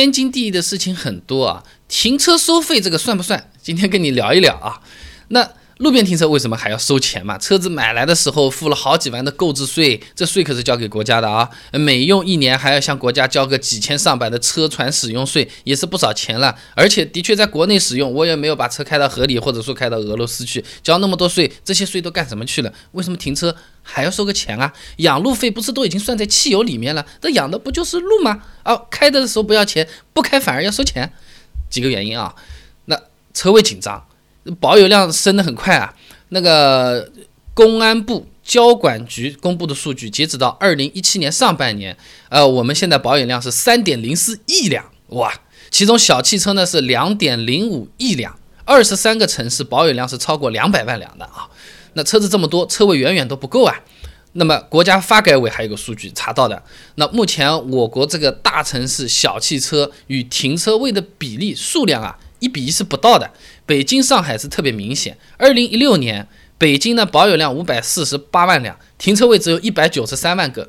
[0.00, 3.50] 天经地义的事情很多啊，停车收费这个算不算？
[3.60, 4.80] 今天跟你聊一聊啊。
[5.28, 5.46] 那
[5.78, 7.36] 路边停车为什么还要收钱嘛？
[7.38, 11.48] 车子买来的时候付了好几万的购置税，这税可是交给国家的啊。
[11.72, 16.56] 每用一年还要向国家交个几千上百的车船使用税，也是不少钱了。
[16.74, 22.72] 而且的确在国内使用，我也没有把车开到河里，或者说开到俄罗斯去，交那么多税，这些税都干什么去了？
[22.92, 24.72] 为什么停车还要收个钱啊？
[24.98, 27.04] 养路费不是都已经算在汽油里面了？
[27.20, 28.42] 这养的不就是路吗？
[28.64, 31.12] 哦，开的时候不要钱，不开反而要收钱，
[31.68, 32.34] 几个原因啊。
[32.84, 33.00] 那
[33.34, 34.06] 车位紧张。
[34.58, 35.94] 保有量升得很快啊！
[36.30, 37.10] 那个
[37.54, 41.96] 公安部交管局公布的数据，截止到二零一七年上半年，
[42.28, 45.32] 呃，我们现在保有量是三点零四亿辆，哇！
[45.70, 51.48] 其中小汽车呢是两点零五亿辆，二十三个城市保有量是超过两百万辆的啊！
[51.94, 53.80] 那车子这么多，车位远远都不够啊！
[54.32, 56.62] 那么国家发改委还有个数据查到的，
[56.96, 62.18] 那目前我国这个大城市小汽车与停车位的比例数量啊。
[62.42, 63.30] 一比一是不到的，
[63.64, 65.16] 北京、上海是特别明显。
[65.38, 66.26] 二零一六年，
[66.58, 70.68] 北京呢保有量五百四十八万辆，停车位只有一百九十三万个，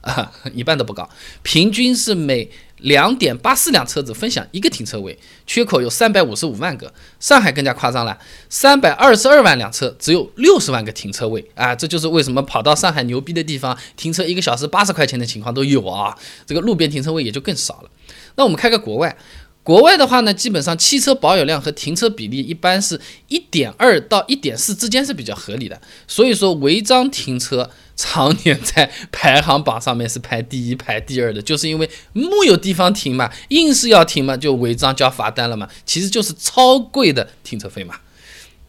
[0.00, 1.08] 啊， 一半都不高。
[1.44, 6.92] 平均是每两点八四辆车子分享一个停车位，缺口有三百五十五万个。
[7.20, 8.18] 上海更加夸张了，
[8.50, 11.72] 三百二十二万辆车只有六十万个停车位啊！
[11.76, 16.18] 这就是为什么跑到上海牛逼的地方停车一个小时八十块钱的情况都有啊！
[16.44, 17.90] 这个路边停车位也就更少了。
[18.34, 19.16] 那我们看个国外。
[19.64, 37.94] 国外的话呢，基本上汽车保有量和停车比例一般是一点二到一点四之间是比较合理的，所以说违章停车常年在排行榜上面是排第一、排第二的，就是因为木有地方停嘛，硬是要停嘛，就违章交罚单了嘛，其实就是超贵的停车费嘛。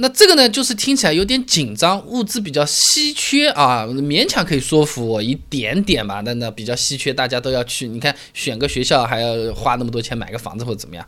[0.00, 6.22] 那这个呢，就是听起来有点紧张，物资比较稀缺啊，勉强可以说服我一点点吧。
[6.24, 7.86] 那那比较稀缺，大家都要去。
[7.86, 11.06] 你看，选个学校还要花那么多钱买个房子或者怎么样？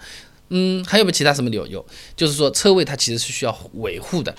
[0.51, 1.87] 嗯，还有没有其他什么理由？
[2.15, 4.35] 就是说车位它其实是需要维护的。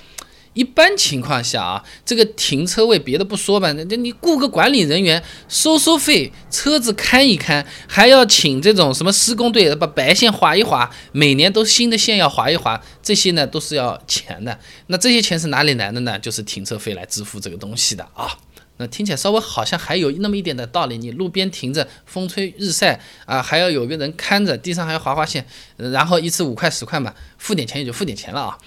[0.53, 14.59] 一般情况下啊，这个停车位别的不说吧，那你雇个管理人员收收费，车子看一看，还要请这种什么施工队把白线划一划，每年都新的线要划一划，这些呢都是要钱的。
[14.87, 16.19] 那这些钱是哪里来的呢？
[16.19, 18.37] 就是停车费来支付这个东西的啊。
[18.77, 20.97] 那听起来稍微好像还有那么一点的道理。
[20.99, 25.43] 你路边停着，风吹日晒啊，还要有个人看着，地上还要划划线，
[25.77, 28.57] 然后一次五块十块嘛，付点钱也就付点钱了啊。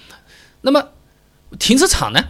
[0.61, 0.89] 那么。
[1.59, 2.23] 停车场呢？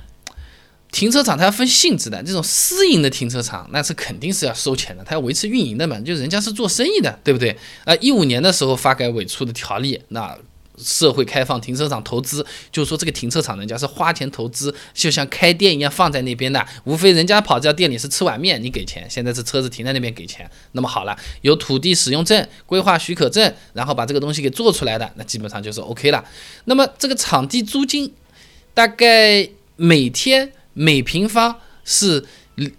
[0.89, 7.55] 停车场它要分性质的，这种私营的停车场那是肯定是要收钱的，它要维持运营的嘛，就人家是做生意的，对不对？
[7.83, 10.35] 啊，一五年的时候发改委出的条例，那
[10.77, 20.49] 社会开放停车场投资，就是说这个停车场人家是花钱投资，就像开店一样放在那边的，无非人家跑这店里是吃碗面，你给钱，现在是车子停在那边给钱。
[20.71, 26.23] 那么好了，有土地使用证、规划许可证，然后把这个东西给做出来的，那基本上就是 OK 了。
[26.63, 28.13] 那么这个场地租金。
[28.77, 32.23] 大概每天每平方是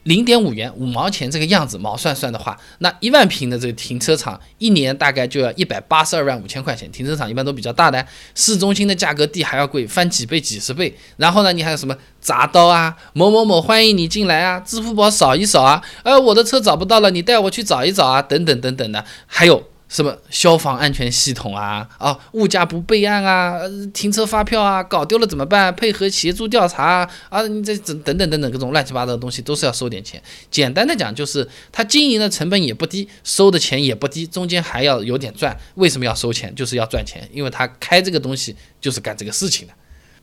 [0.04, 6.88] 零点五元五毛钱这个样子，毛算算的话，那一万平的这个停车场一年大概就要一百八十二万五千块钱。
[6.92, 8.06] 停车场一般都比较大的，
[8.36, 10.96] 市中心的价格地还要贵，翻几倍几十倍。
[11.16, 19.64] 然后呢，你还有什么铡刀啊，某某某欢迎你进来啊，支付宝扫一扫啊，呃，我的车找不到了，你带我去找一找啊，等等等等的，还有。
[19.88, 23.58] 什么消防安全系统啊啊，物价不备案啊，
[23.94, 25.74] 停车发票啊，搞丢了怎么办？
[25.74, 30.22] 配合协助调查啊啊，你这等等等等各种乱七八糟的东西都是要收点钱。
[30.50, 35.58] 简单的讲就是，他经营的成本也不低，收的钱也不低，中间还要有点赚。
[35.76, 36.54] 为什么要收钱？
[36.54, 39.72] 就是要赚钱，因为他开这个东西就是干这个事情的。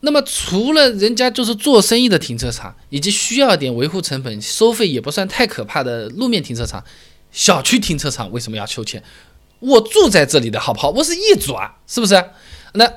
[0.01, 6.83] 那么除了人家就是做生意的停车场，以及需要点维护成本、收费也不算太可怕的路面停车场，
[7.31, 9.01] 小区停车场为什么要收钱？
[9.65, 10.89] 我住在这里的好不好？
[10.91, 12.23] 我是业主啊，是不是？
[12.73, 12.91] 那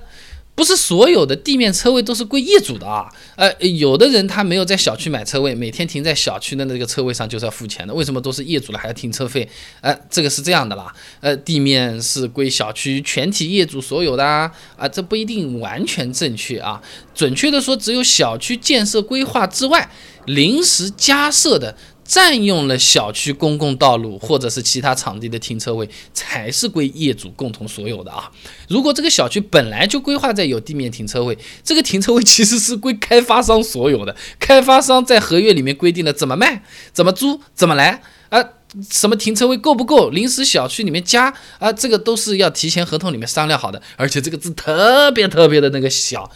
[0.55, 3.09] 不是所有的地面车位都是归业主的啊。
[3.37, 7.95] 呃，有的人他没有在小区买车位，每天停在小区的那个车位上就是要付钱的。
[7.95, 9.49] 为什么都是业主了还要停车费？
[9.81, 10.93] 呃，这个是这样的啦。
[11.21, 16.83] 呃，地面是归小区全体业主所有的啊，啊，这不一定完全正确啊。
[17.15, 19.89] 准确的说，只有小区建设规划之外
[20.27, 21.77] 临时加设的。
[22.09, 28.33] 占用了小区公共道路或者是其他场地的停车位，才是归业主共同所有的啊！
[28.67, 34.17] 如果这个小区本来就规划在有地面停车位，这个停车位其实是归开发商所有的。
[34.41, 36.63] 开发商在合约里面规定了怎么卖、
[36.95, 38.01] 怎么租、怎么来
[38.31, 38.43] 啊？
[38.91, 40.09] 什么停车位够不够？
[40.09, 43.83] 临时小区里面加啊，这个都是要提前合同里面商量好的。
[43.97, 46.31] 而且这个字特别特别的那个小，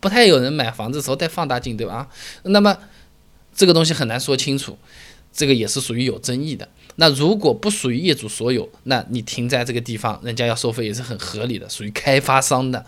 [0.00, 1.94] 不太有人买房子的时候带放大镜，对吧？
[1.94, 2.08] 啊
[2.42, 2.76] 那么
[3.54, 4.76] 这个东西很难说清楚。
[5.34, 6.66] 这个也是属于有争议的。
[6.96, 12.86] 那如果不属于业主所有，那你停在这个地方，人家要收费也是很合理的，属于开发商的。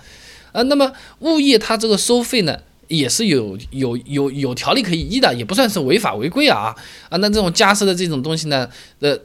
[0.52, 2.58] 呃，那么物业它这个收费呢，
[2.88, 6.75] 也是有有有有条例可以依的，也不算是违法违规啊
[7.08, 7.19] 啊。
[7.19, 8.70] 那这种加设的这种东西呢，
[9.00, 9.19] 呃。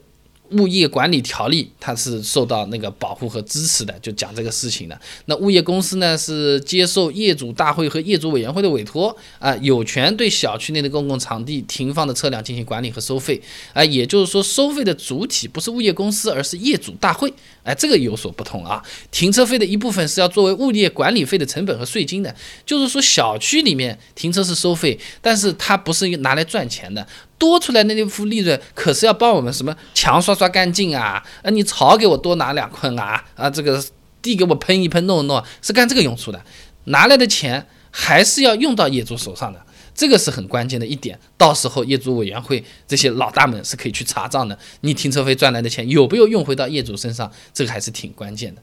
[0.51, 5.00] 物业管理条例，它是受到那个保护和支持的，就讲这个事情的。
[5.25, 13.42] 那物业公司呢，是接受业主大会和业主委员会的委托啊，有权对小区内的公共场地停放的车辆进行管理和收费
[13.74, 13.83] 啊。
[13.83, 17.33] 也就是说，收费的主体不是物业公司，而是业主大会。
[17.63, 18.83] 哎，这个有所不同啊。
[19.12, 27.06] 停车费的一部分是要作为物业管理费的成本和税金的，就是说小区里面停车是收费，但是它不是拿来赚钱的。
[27.41, 31.23] 多出来的那副利润可是要帮我们什么墙刷刷干净啊？
[31.41, 33.25] 啊，你草给我多拿两捆啊？
[33.35, 33.83] 啊，这个
[34.21, 36.39] 地给我喷一喷弄一弄，是干这个用处的。
[36.85, 39.59] 拿来的钱还是要用到业主手上的，
[39.95, 41.19] 这个是很关键的一点。
[41.35, 47.31] 到时候业主委员会这些老大们是可以去查账的，你停车费赚来的钱有没有用回到业主身上？
[47.51, 48.61] 这个还是挺关键的。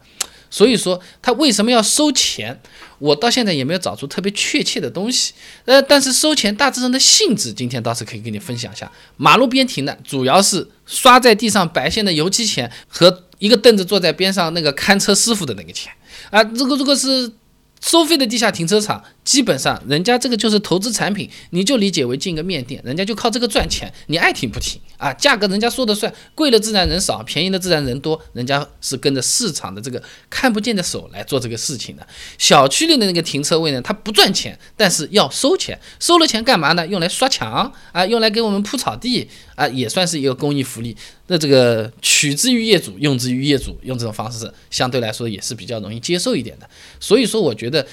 [0.51, 2.61] 所以说他为什么要收钱？
[2.99, 5.33] 我到现在也没有找出特别确切的东西。
[5.65, 8.91] 呃，但是收钱大致上的性质，今天倒是可以跟你分享一下。
[9.17, 15.93] 马路边停的主要是刷在地上白线的油漆钱和一个凳子坐在边上那个看车师傅的那个钱
[16.31, 16.43] 啊。
[16.43, 17.33] 这个如果是。
[17.81, 25.13] 收费的地下停车场，基本上人家这个就是投资产品，你就理解为进个面店，人家就靠这个赚钱，你爱停不停啊？
[25.13, 32.09] 价格人家说的算，贵了自然人少，便宜的自然人多，人家是跟着市场的这个看不见的手来做这个事情的。
[32.39, 36.87] 小区里的那个停车位呢，它不赚钱，但是要收钱，收了钱干嘛呢？
[36.87, 40.97] 用来刷墙啊，用来给我们铺草地啊，也算是一个公益福利。
[41.27, 46.67] 那这个取之于业主，用之于业主，用这种方式相对来说也是比较容易接受一点的。
[46.99, 47.87] 所以说，我觉得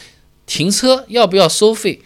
[0.46, 2.02] 停车要不要收费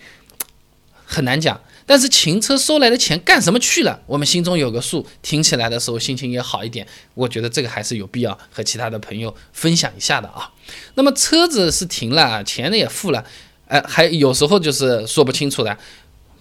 [1.06, 6.88] 很难讲，但是停车收来的钱干什么去了，我们心中有个数，停起来的时候心情也好一点。
[7.16, 10.52] 我觉得这个还是有必要和其他的朋友分享一下的啊。
[10.94, 13.26] 那么车子是停了，钱呢也付了，
[13.68, 15.78] 哎，还有时候就是说不清楚的，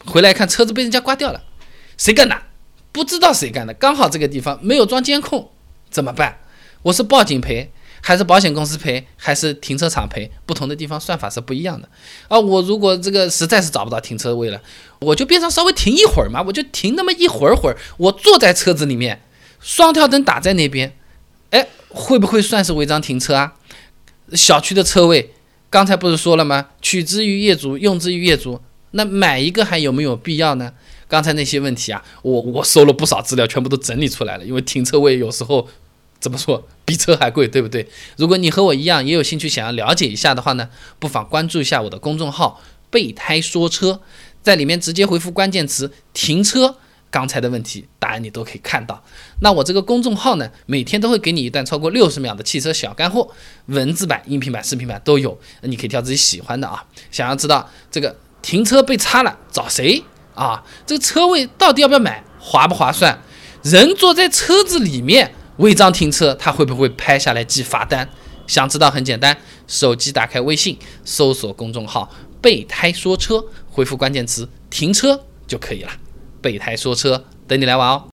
[0.04, 1.42] 回来看车子被人家刮掉了，
[1.96, 2.36] 谁干的？
[2.92, 5.50] 不知道谁干的，刚好这个地方没有装监控，
[5.90, 6.40] 怎么办？
[6.82, 10.30] 我是报警赔，还是保险公司赔，还是停车场赔？
[10.46, 11.88] 不同的地方算法是不一样的
[12.28, 12.38] 啊。
[12.38, 14.60] 我如果这个实在是找不到停车位了，
[15.00, 19.22] 我就边上稍微停一会儿嘛，我就停那么一会儿会儿，我坐在车子里面，
[19.60, 20.96] 双跳灯打在那边，
[21.50, 23.54] 哎，会不会算是违章停车啊？
[24.32, 25.32] 小区的车位，
[25.70, 26.68] 刚才不是说了吗？
[26.82, 28.60] 取之于业主，用之于业主，
[28.92, 30.72] 那买一个还有没有必要呢？
[31.08, 34.44] 刚才那些问题啊，我我搜了不少资料，全部都整理出来了。
[34.44, 35.66] 因为停车位有时候
[36.20, 37.88] 怎么说比车还贵，对不对？
[38.16, 40.68] 如果你和我一样也有兴趣想要了解一下的话呢，
[40.98, 42.60] 不妨关注一下我的公众号
[42.90, 44.00] “备胎说车”，
[44.42, 46.76] 在里面直接回复关键词“停车”，
[47.10, 49.02] 刚才的问题答案你都可以看到。
[49.40, 53.30] 那我这个公众号呢，每天都会给你一段超过六十秒的汽车小干货，
[53.66, 56.84] 文字版、音频版、视频版都有，你可以挑自己喜欢的啊。
[57.10, 60.02] 想要知道这个停车被擦了找谁？
[60.34, 63.20] 啊，这个车位到底要不要买，划不划算？
[63.62, 68.08] 人坐在车子里面违章停车，他会不会拍下来记罚单？
[68.46, 72.10] 想知道很简单，手机打开微信，搜索公众号
[72.40, 75.90] “备胎说车”，回复关键词“停车”就可以了。
[76.40, 78.08] 备胎说车，等你来玩哦。